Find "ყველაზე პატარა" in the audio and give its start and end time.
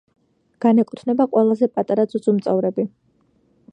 1.35-2.07